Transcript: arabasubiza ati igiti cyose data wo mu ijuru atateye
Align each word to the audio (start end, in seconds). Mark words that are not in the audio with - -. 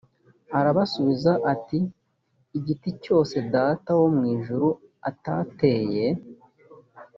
arabasubiza 0.57 1.31
ati 1.53 1.79
igiti 2.57 2.89
cyose 3.03 3.35
data 3.53 3.89
wo 3.99 4.07
mu 4.15 4.23
ijuru 4.35 4.67
atateye 5.09 6.07